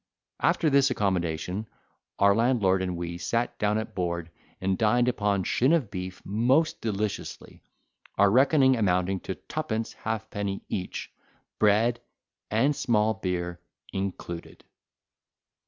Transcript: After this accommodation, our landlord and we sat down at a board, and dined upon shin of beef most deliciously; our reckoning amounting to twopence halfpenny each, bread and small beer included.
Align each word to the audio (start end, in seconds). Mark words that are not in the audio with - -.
After 0.39 0.71
this 0.71 0.89
accommodation, 0.89 1.67
our 2.17 2.33
landlord 2.35 2.81
and 2.81 2.97
we 2.97 3.19
sat 3.19 3.59
down 3.59 3.77
at 3.77 3.81
a 3.89 3.91
board, 3.91 4.31
and 4.59 4.75
dined 4.75 5.07
upon 5.07 5.43
shin 5.43 5.73
of 5.73 5.91
beef 5.91 6.23
most 6.25 6.81
deliciously; 6.81 7.61
our 8.17 8.31
reckoning 8.31 8.75
amounting 8.75 9.19
to 9.19 9.35
twopence 9.35 9.93
halfpenny 9.93 10.63
each, 10.69 11.11
bread 11.59 11.99
and 12.49 12.75
small 12.75 13.13
beer 13.13 13.59
included. 13.93 14.63